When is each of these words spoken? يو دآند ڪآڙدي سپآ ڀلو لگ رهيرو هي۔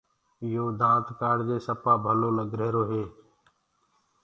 يو 0.53 0.65
دآند 0.81 1.05
ڪآڙدي 1.19 1.57
سپآ 1.67 1.93
ڀلو 2.03 2.29
لگ 2.37 2.49
رهيرو 2.59 2.83
هي۔ 2.91 3.03